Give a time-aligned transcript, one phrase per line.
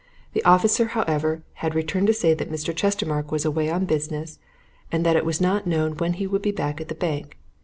[0.33, 2.75] The officer, however, had returned to say that Mr.
[2.75, 4.39] Chestermarke was away on business,
[4.91, 7.37] and that it was not known when he would be back at the bank.